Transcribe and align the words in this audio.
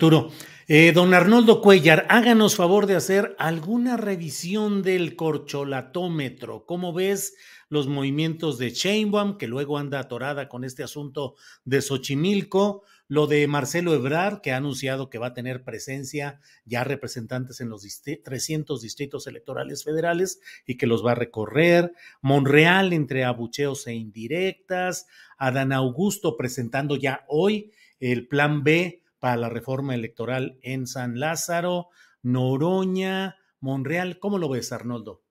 Arturo, 0.00 0.30
eh, 0.66 0.92
don 0.92 1.12
Arnoldo 1.12 1.60
Cuellar, 1.60 2.06
háganos 2.08 2.56
favor 2.56 2.86
de 2.86 2.96
hacer 2.96 3.36
alguna 3.38 3.98
revisión 3.98 4.82
del 4.82 5.14
corcholatómetro. 5.14 6.64
¿Cómo 6.64 6.94
ves 6.94 7.34
los 7.68 7.86
movimientos 7.86 8.56
de 8.56 8.70
Sheinbaum, 8.70 9.36
que 9.36 9.46
luego 9.46 9.76
anda 9.76 9.98
atorada 9.98 10.48
con 10.48 10.64
este 10.64 10.82
asunto 10.82 11.34
de 11.66 11.82
Xochimilco? 11.82 12.82
Lo 13.08 13.26
de 13.26 13.46
Marcelo 13.46 13.92
Ebrard, 13.92 14.40
que 14.40 14.52
ha 14.52 14.56
anunciado 14.56 15.10
que 15.10 15.18
va 15.18 15.26
a 15.26 15.34
tener 15.34 15.64
presencia 15.64 16.40
ya 16.64 16.82
representantes 16.82 17.60
en 17.60 17.68
los 17.68 17.86
300 18.24 18.80
distritos 18.80 19.26
electorales 19.26 19.84
federales 19.84 20.40
y 20.64 20.78
que 20.78 20.86
los 20.86 21.04
va 21.04 21.12
a 21.12 21.16
recorrer. 21.16 21.92
Monreal 22.22 22.94
entre 22.94 23.24
abucheos 23.24 23.86
e 23.86 23.92
indirectas. 23.92 25.06
Adán 25.36 25.74
Augusto 25.74 26.38
presentando 26.38 26.96
ya 26.96 27.26
hoy 27.28 27.74
el 27.98 28.26
plan 28.28 28.64
B 28.64 28.99
para 29.20 29.36
la 29.36 29.48
reforma 29.48 29.94
electoral 29.94 30.58
en 30.62 30.86
San 30.86 31.20
Lázaro, 31.20 31.88
Noroña, 32.22 33.36
Monreal. 33.60 34.18
¿Cómo 34.18 34.38
lo 34.38 34.48
ves, 34.48 34.72
Arnoldo? 34.72 35.22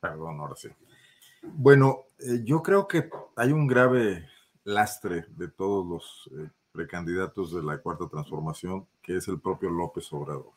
Perdón, 0.00 0.38
ahora 0.38 0.54
sí. 0.54 0.68
Bueno, 1.42 2.04
eh, 2.18 2.42
yo 2.44 2.62
creo 2.62 2.86
que 2.86 3.10
hay 3.36 3.52
un 3.52 3.66
grave 3.66 4.28
lastre 4.64 5.26
de 5.30 5.48
todos 5.48 5.86
los 5.86 6.30
eh, 6.38 6.50
precandidatos 6.72 7.52
de 7.52 7.62
la 7.62 7.78
cuarta 7.78 8.08
transformación, 8.08 8.86
que 9.02 9.16
es 9.16 9.26
el 9.28 9.40
propio 9.40 9.70
López 9.70 10.12
Obrador. 10.12 10.52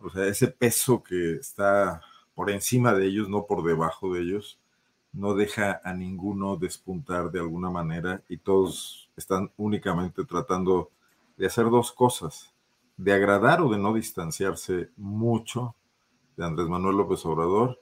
O 0.00 0.10
sea, 0.10 0.26
ese 0.26 0.48
peso 0.48 1.02
que 1.02 1.34
está 1.34 2.00
por 2.34 2.50
encima 2.50 2.94
de 2.94 3.06
ellos, 3.06 3.28
no 3.28 3.46
por 3.46 3.64
debajo 3.64 4.14
de 4.14 4.20
ellos, 4.20 4.60
no 5.12 5.34
deja 5.34 5.80
a 5.84 5.92
ninguno 5.94 6.56
despuntar 6.56 7.30
de 7.30 7.40
alguna 7.40 7.70
manera 7.70 8.22
y 8.28 8.38
todos 8.38 9.10
están 9.16 9.50
únicamente 9.56 10.24
tratando 10.24 10.90
de 11.36 11.46
hacer 11.46 11.70
dos 11.70 11.92
cosas, 11.92 12.52
de 12.96 13.12
agradar 13.12 13.60
o 13.60 13.70
de 13.70 13.78
no 13.78 13.94
distanciarse 13.94 14.90
mucho 14.96 15.74
de 16.36 16.44
Andrés 16.44 16.68
Manuel 16.68 16.96
López 16.96 17.24
Obrador 17.26 17.80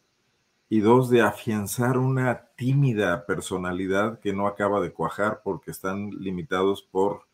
y 0.69 0.81
dos, 0.81 1.11
de 1.11 1.23
afianzar 1.23 1.99
una 1.99 2.49
tímida 2.57 3.25
personalidad 3.25 4.19
que 4.19 4.33
no 4.33 4.47
acaba 4.47 4.81
de 4.81 4.93
cuajar 4.93 5.41
porque 5.45 5.71
están 5.71 6.11
limitados 6.11 6.83
por 6.83 7.27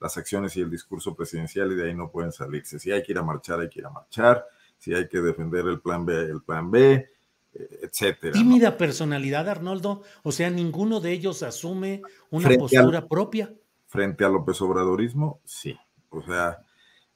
las 0.00 0.16
acciones 0.16 0.56
y 0.56 0.60
el 0.60 0.70
discurso 0.70 1.14
presidencial 1.14 1.72
y 1.72 1.74
de 1.74 1.88
ahí 1.88 1.94
no 1.94 2.10
pueden 2.10 2.32
salirse. 2.32 2.78
Si 2.78 2.90
hay 2.90 3.02
que 3.02 3.12
ir 3.12 3.18
a 3.18 3.22
marchar, 3.22 3.60
hay 3.60 3.68
que 3.68 3.80
ir 3.80 3.86
a 3.86 3.90
marchar. 3.90 4.46
Si 4.78 4.94
hay 4.94 5.08
que 5.08 5.20
defender 5.20 5.66
el 5.66 5.80
plan 5.80 6.06
B, 6.06 6.14
el 6.14 6.42
plan 6.42 6.70
B 6.70 7.08
etcétera. 7.54 8.32
Tímida 8.32 8.76
personalidad, 8.76 9.48
Arnoldo. 9.48 10.02
O 10.22 10.32
sea, 10.32 10.50
ninguno 10.50 11.00
de 11.00 11.12
ellos 11.12 11.42
asume 11.42 12.02
una 12.30 12.48
postura 12.50 13.06
propia. 13.06 13.54
Frente 13.86 14.24
al 14.24 14.32
López 14.32 14.60
Obradorismo, 14.60 15.40
sí. 15.44 15.76
O 16.10 16.22
sea, 16.22 16.58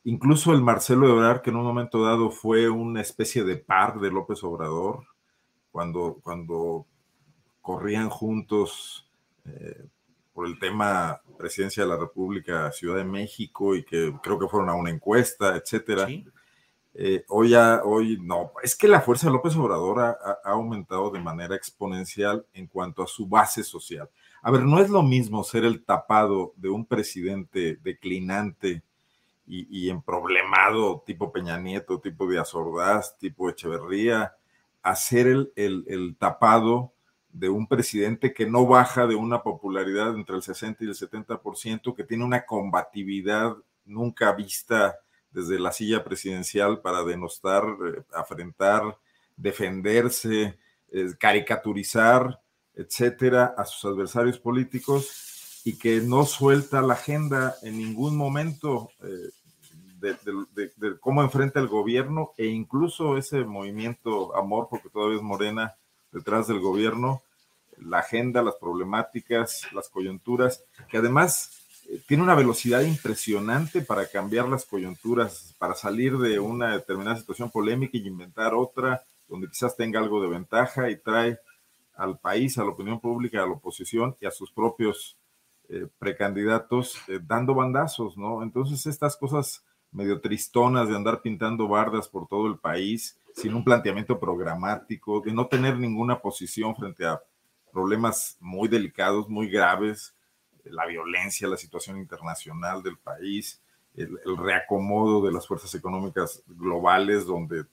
incluso 0.05 0.53
el 0.53 0.63
Marcelo 0.63 1.09
Ebrard, 1.09 1.43
que 1.43 1.51
en 1.51 1.57
un 1.57 1.65
momento 1.65 2.03
dado 2.03 2.31
fue 2.31 2.69
una 2.69 3.01
especie 3.01 3.45
de 3.45 3.57
par 3.57 4.01
de 4.01 4.11
López 4.11 4.43
Obrador, 4.43 5.05
cuando, 5.71 6.19
cuando 6.23 6.87
corrían 7.61 8.09
juntos 8.11 9.07
eh, 9.45 9.87
por 10.33 10.47
el 10.47 10.59
tema 10.59 11.21
presidencia 11.39 11.83
de 11.83 11.91
la 11.91 11.97
República, 11.97 12.73
Ciudad 12.73 12.97
de 12.97 13.05
México, 13.05 13.77
y 13.77 13.85
que 13.85 14.15
creo 14.23 14.39
que 14.39 14.49
fueron 14.49 14.71
a 14.71 14.75
una 14.75 14.91
encuesta, 14.91 15.57
etcétera. 15.57 16.09
Eh, 16.95 17.25
hoy, 17.29 17.55
hoy 17.55 18.19
no, 18.21 18.53
es 18.63 18.77
que 18.77 18.87
la 18.87 19.01
fuerza 19.01 19.27
de 19.27 19.33
López 19.33 19.57
Obrador 19.57 20.01
ha, 20.01 20.39
aumentado 20.45 21.11
de 21.11 21.21
manera 21.21 21.57
exponencial 21.57 22.45
en 22.53 22.67
cuanto 22.67 23.03
a 23.03 23.07
su 23.07 23.27
base 23.27 23.65
social. 23.65 24.11
A 24.43 24.51
ver, 24.51 24.63
no 24.63 24.79
es 24.79 24.91
lo 24.91 25.03
mismo 25.03 25.43
ser 25.43 25.65
el 25.65 25.85
tapado 25.85 26.53
de 26.57 26.69
un 26.69 26.85
presidente 26.85 27.79
declinante 27.83 28.83
y, 29.47 29.87
y 29.87 29.89
emproblemado 29.89 31.03
tipo 31.07 31.33
Peña 31.33 31.59
Nieto, 31.59 31.99
tipo 31.99 32.29
Díaz 32.29 32.55
Ordaz, 32.55 33.17
tipo 33.19 33.49
Echeverría, 33.49 34.35
a 34.83 34.97
ser 34.97 35.29
el, 35.29 35.53
el, 35.57 35.85
el 35.89 36.17
tapado 36.17 36.93
de 37.31 37.49
un 37.49 37.67
presidente 37.67 38.35
que 38.35 38.45
no 38.45 38.67
baja 38.67 39.07
de 39.07 39.15
una 39.15 39.43
popularidad 39.43 40.15
entre 40.15 40.37
el 40.37 40.43
60 40.43 40.85
y 40.85 40.89
el 40.89 40.95
70%, 40.95 41.95
que 41.95 42.05
tiene 42.05 42.25
una 42.25 42.45
combatividad 42.45 43.57
nunca 43.87 44.33
vista 44.33 44.99
desde 45.33 45.59
la 45.59 45.73
silla 45.73 46.05
presidencial 46.05 46.81
para 46.81 47.03
denostar, 47.05 47.65
eh, 47.65 48.03
afrentar, 48.15 48.99
defenderse, 49.37 50.59
eh, 50.91 51.13
caricaturizar, 51.19 52.41
etcétera, 52.75 53.55
a 53.57 53.65
sus 53.65 53.91
adversarios 53.91 54.39
políticos 54.39 55.63
y 55.65 55.79
que 55.79 56.01
no 56.01 56.25
suelta 56.25 56.83
la 56.83 56.95
agenda 56.95 57.55
en 57.63 57.79
ningún 57.79 58.17
momento 58.17 58.91
eh, 59.03 59.31
de, 60.01 60.99
cómo 61.01 61.23
enfrenta 61.23 61.61
el 61.61 61.69
gobierno 61.69 62.33
e 62.37 62.47
incluso 62.47 63.17
ese 63.17 63.45
movimiento 63.45 64.35
amor, 64.37 64.67
porque 64.69 64.89
todavía 64.89 65.19
es 65.19 65.23
morena 65.23 65.77
detrás 66.11 66.49
del 66.49 66.59
gobierno, 66.59 67.23
la 67.79 67.99
agenda, 67.99 68.43
las 68.43 68.57
problemáticas, 68.57 69.73
las 69.73 69.89
coyunturas, 69.89 70.65
que 70.91 70.99
además 70.99 71.62
tiene 72.07 72.23
una 72.23 72.35
velocidad 72.35 72.83
impresionante 72.83 73.83
para 73.83 74.07
cambiar 74.07 74.49
las 74.49 74.65
coyunturas, 74.65 75.55
para 75.59 75.75
salir 75.75 76.17
de 76.19 76.39
una 76.39 76.73
determinada 76.73 77.17
situación 77.17 77.51
polémica 77.51 77.99
y 77.99 78.07
inventar 78.07 78.55
otra 78.55 79.03
donde 79.29 79.49
quizás 79.49 79.77
tenga 79.77 79.99
algo 79.99 80.23
de 80.23 80.29
ventaja 80.29 80.91
y 80.91 80.97
trae 80.97 81.39
al 81.95 82.19
país, 82.19 82.59
a 82.59 82.65
la 82.65 82.71
opinión 82.71 83.01
pública, 83.01 83.43
a 83.43 83.47
la 83.47 83.53
oposición 83.53 84.15
y 84.21 84.27
a 84.27 84.31
sus 84.31 84.51
propios 84.51 85.17
eh, 85.69 85.87
precandidatos 85.99 86.97
eh, 87.09 87.19
dando 87.23 87.55
bandazos, 87.55 88.17
¿no? 88.17 88.43
Entonces 88.43 88.85
estas 88.87 89.17
cosas 89.17 89.65
medio 89.91 90.21
tristonas 90.21 90.89
de 90.89 90.97
andar 90.97 91.23
pintando 91.23 91.69
bardas 91.69 92.09
por 92.09 92.27
todo 92.27 92.47
el 92.47 92.59
país 92.59 93.19
sin 93.35 93.55
un 93.55 93.65
planteamiento 93.65 94.19
programático, 94.19 95.21
de 95.21 95.33
no 95.33 95.47
tener 95.47 95.79
ninguna 95.79 96.21
posición 96.21 96.77
frente 96.77 97.07
a 97.07 97.21
problemas 97.73 98.37
muy 98.41 98.69
delicados, 98.69 99.29
muy 99.29 99.49
graves, 99.49 100.15
la 100.65 100.87
violencia, 100.87 101.49
la 101.49 101.57
situación 101.57 101.99
internacional 101.99 102.83
del 102.83 102.99
país, 102.99 103.61
el, 103.95 104.19
reacomodo 104.37 105.25
de 105.27 105.33
las 105.33 105.47
fuerzas 105.47 105.75
económicas 105.75 106.43
globales, 106.47 107.27
donde, 107.27 107.65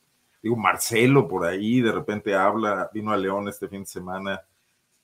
digo, 0.41 0.55
Marcelo 0.55 1.27
por 1.27 1.45
ahí 1.45 1.81
de 1.81 1.91
repente 1.91 2.35
habla, 2.35 2.89
vino 2.93 3.11
a 3.11 3.17
León 3.17 3.47
este 3.47 3.67
fin 3.67 3.81
de 3.81 3.87
semana, 3.87 4.41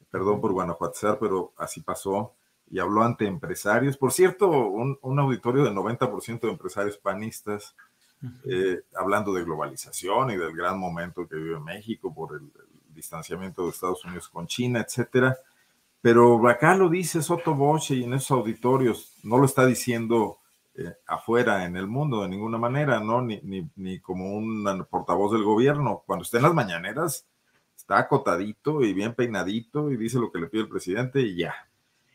perdón 0.10 0.42
por 0.42 0.52
Guanajuato, 0.52 1.18
pero 1.20 1.54
así 1.58 1.82
pasó, 1.82 2.34
y 2.70 2.80
habló 2.80 3.04
ante 3.04 3.26
empresarios. 3.26 3.98
Por 3.98 4.12
cierto, 4.12 4.50
un, 4.50 5.20
auditorio 5.20 5.64
de 5.64 5.72
90% 5.72 6.40
de 6.42 6.50
empresarios 6.50 6.98
panistas, 6.98 7.76
eh, 8.44 8.82
hablando 8.96 9.34
de 9.34 9.44
globalización 9.44 10.32
y 10.32 10.38
del 10.38 10.56
gran 10.56 10.80
momento 10.80 11.28
que 11.28 11.36
vive 11.36 11.60
México 11.60 12.14
por 12.14 12.34
el, 12.34 12.42
el 12.42 12.96
distanciamiento 12.96 13.64
de 13.64 13.70
Estados 13.70 14.04
Unidos 14.04 14.30
con 14.30 14.48
China, 14.48 14.80
etcétera 14.80 15.38
Pero 16.06 16.48
acá 16.48 16.76
lo 16.76 16.88
dice 16.88 17.24
Soto 17.24 17.56
Boche 17.56 17.96
y 17.96 18.04
en 18.04 18.14
esos 18.14 18.30
auditorios, 18.30 19.16
no 19.24 19.40
lo 19.40 19.46
está 19.46 19.66
diciendo 19.66 20.38
eh, 20.76 20.94
afuera 21.08 21.66
en 21.66 21.76
el 21.76 21.88
mundo 21.88 22.22
de 22.22 22.30
ninguna 22.30 22.60
manera, 22.60 23.00
¿no? 23.00 23.24
Ni, 23.24 23.40
ni, 23.42 23.68
ni 23.76 24.00
como 24.00 24.38
un 24.38 24.86
portavoz 24.88 25.32
del 25.32 25.42
gobierno. 25.42 26.04
Cuando 26.06 26.22
esté 26.22 26.38
en 26.38 26.44
las 26.44 26.54
mañaneras, 26.54 27.26
está 27.76 27.98
acotadito 27.98 28.84
y 28.84 28.94
bien 28.94 29.16
peinadito 29.16 29.92
y 29.92 29.98
dice 29.98 30.20
lo 30.20 30.32
que 30.32 30.38
le 30.38 30.46
pide 30.46 30.62
el 30.62 30.70
presidente 30.70 31.22
y 31.22 31.38
ya. 31.38 31.56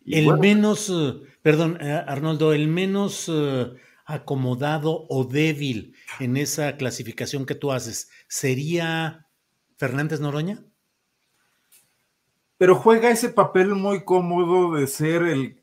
Y 0.04 0.20
el 0.20 0.38
menos, 0.38 0.88
eh, 0.88 1.26
perdón, 1.42 1.76
eh, 1.81 1.90
Arnoldo, 2.06 2.52
el 2.52 2.69
menos 2.69 3.28
acomodado 4.04 5.04
o 5.08 5.25
débil 5.25 5.96
en 6.20 6.37
esa 6.37 6.76
clasificación 6.76 7.44
que 7.44 7.56
tú 7.56 7.72
haces, 7.72 8.08
¿sería 8.28 9.26
Fernández 9.76 10.20
Noroña? 10.20 10.62
Pero 12.61 12.75
juega 12.75 13.09
ese 13.09 13.31
papel 13.31 13.75
muy 13.75 14.05
cómodo 14.05 14.75
de 14.75 14.87
ser 14.87 15.23
el, 15.23 15.59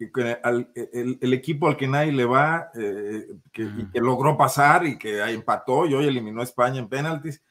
el, 1.22 1.34
equipo 1.34 1.68
al 1.68 1.78
que 1.78 1.88
nadie 1.88 2.12
le 2.12 2.26
va, 2.26 2.72
eh, 2.74 3.24
que, 3.54 3.70
que, 3.94 4.00
logró 4.00 4.36
pasar 4.36 4.84
y 4.84 4.98
que 4.98 5.24
empató 5.26 5.86
y 5.86 5.94
hoy 5.94 6.08
eliminó 6.08 6.42
a 6.42 6.46
España 6.46 6.80
en 6.80 6.90
penaltis, 6.90 7.44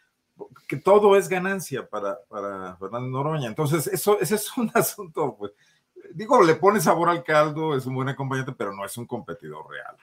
que 0.66 0.78
todo 0.78 1.16
es 1.16 1.28
ganancia 1.28 1.88
para, 1.88 2.18
para 2.28 2.76
Fernando 2.78 3.08
Noroña. 3.08 3.46
Entonces, 3.46 3.86
eso, 3.86 4.18
ese 4.20 4.34
es 4.34 4.58
un 4.58 4.68
asunto, 4.74 5.36
pues, 5.38 5.52
digo, 6.12 6.42
le 6.42 6.56
pone 6.56 6.80
sabor 6.80 7.08
al 7.08 7.22
caldo, 7.22 7.76
es 7.76 7.86
un 7.86 7.94
buen 7.94 8.08
acompañante, 8.08 8.50
pero 8.50 8.74
no 8.74 8.84
es 8.84 8.98
un 8.98 9.06
competidor 9.06 9.70
real. 9.70 9.94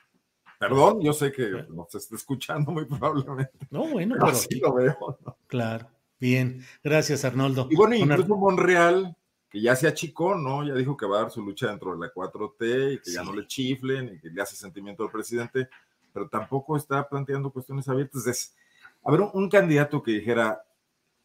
Perdón, 0.57 1.01
yo 1.01 1.11
sé 1.11 1.33
que 1.33 1.65
nos 1.67 1.93
está 1.93 2.15
escuchando 2.15 2.71
muy 2.71 2.85
probablemente. 2.85 3.67
No, 3.69 3.87
bueno, 3.87 4.15
pero, 4.17 4.27
así 4.27 4.57
lo 4.61 4.73
veo. 4.73 5.19
Claro, 5.47 5.89
bien, 6.17 6.63
gracias 6.81 7.25
Arnoldo. 7.25 7.67
Y 7.69 7.75
bueno, 7.75 7.93
incluso 7.93 8.37
Monreal 8.37 9.17
que 9.53 9.61
ya 9.61 9.75
se 9.75 9.87
achicó, 9.87 10.33
¿no? 10.33 10.63
Ya 10.65 10.73
dijo 10.73 10.97
que 10.97 11.05
va 11.05 11.19
a 11.19 11.21
dar 11.21 11.31
su 11.31 11.39
lucha 11.43 11.67
dentro 11.67 11.93
de 11.93 11.99
la 11.99 12.11
4T 12.11 12.95
y 12.95 12.97
que 12.97 13.11
ya 13.11 13.23
no 13.23 13.35
le 13.35 13.45
chiflen 13.45 14.15
y 14.15 14.19
que 14.19 14.31
le 14.31 14.41
hace 14.41 14.55
sentimiento 14.55 15.03
al 15.03 15.11
presidente, 15.11 15.69
pero 16.11 16.27
tampoco 16.27 16.75
está 16.75 17.07
planteando 17.07 17.51
cuestiones 17.51 17.87
abiertas. 17.87 18.25
Es, 18.25 18.55
a 19.03 19.11
ver, 19.11 19.21
un, 19.21 19.47
candidato 19.51 20.01
que 20.01 20.13
dijera, 20.13 20.63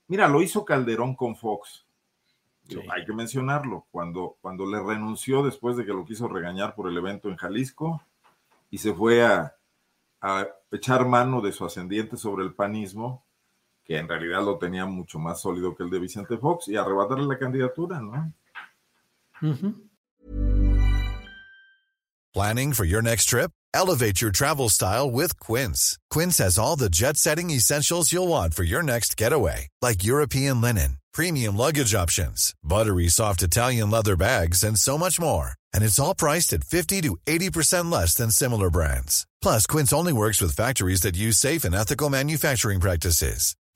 mira, 0.08 0.28
lo 0.28 0.42
hizo 0.42 0.62
Calderón 0.62 1.14
con 1.14 1.36
Fox. 1.36 1.86
hay 2.90 3.06
que 3.06 3.14
mencionarlo, 3.14 3.86
cuando, 3.90 4.36
cuando 4.42 4.66
le 4.66 4.78
renunció 4.78 5.42
después 5.42 5.78
de 5.78 5.86
que 5.86 5.94
lo 5.94 6.04
quiso 6.04 6.28
regañar 6.28 6.74
por 6.74 6.90
el 6.90 6.98
evento 6.98 7.31
en 7.31 7.36
Jalisco 7.36 8.02
y 8.70 8.76
se 8.76 8.92
fue 8.92 9.24
a, 9.24 9.56
a 10.20 10.46
echar 10.70 11.06
mano 11.06 11.40
de 11.40 11.52
su 11.52 11.64
ascendiente 11.64 12.19
sobre 12.19 12.44
el 12.44 12.52
panismo, 12.52 13.24
que 13.88 13.96
en 13.96 14.06
realidad 14.06 14.44
lo 14.44 14.58
tenía 14.58 14.85
mucho 14.85 15.19
más 15.19 15.40
sólido 15.40 15.75
que 15.75 15.82
el 15.82 15.88
de 15.88 15.99
Vicente 15.99 16.37
Fox 16.37 16.69
y 16.69 16.76
arrebatarle 16.76 17.26
la 17.26 17.38
candidatura, 17.38 17.99
¿no? 17.99 18.32
Planning 22.35 22.75
for 22.75 22.85
your 22.85 23.02
next 23.02 23.31
trip? 23.31 23.50
Elevate 23.73 24.20
your 24.20 24.31
travel 24.31 24.69
style 24.69 25.11
with 25.11 25.40
Quince. 25.40 25.99
Quince 26.11 26.37
has 26.38 26.58
all 26.58 26.76
the 26.76 26.90
jet-setting 26.90 27.50
essentials 27.50 28.12
you'll 28.12 28.29
want 28.29 28.52
for 28.52 28.62
your 28.62 28.82
next 28.82 29.17
getaway, 29.17 29.69
like 29.81 30.05
European 30.05 30.61
linen, 30.61 30.99
premium 31.14 31.56
luggage 31.56 31.94
options, 31.94 32.55
buttery 32.62 33.08
soft 33.08 33.43
Italian 33.43 33.91
leather 33.91 34.17
bags, 34.17 34.62
and 34.62 34.79
so 34.79 34.99
much 34.99 35.19
more. 35.19 35.52
And 35.73 35.82
it's 35.82 35.99
all 35.99 36.14
priced 36.14 36.52
at 36.52 36.64
50 36.64 37.00
to 37.02 37.17
80% 37.26 37.91
less 37.91 38.14
than 38.14 38.31
similar 38.31 38.69
brands. 38.69 39.26
Plus, 39.41 39.67
Quince 39.67 39.93
only 39.94 40.12
works 40.12 40.43
with 40.43 40.55
factories 40.56 41.00
that 41.02 41.17
use 41.17 41.38
safe 41.38 41.64
and 41.64 41.75
ethical 41.75 42.11
manufacturing 42.11 42.81
practices. 42.81 43.55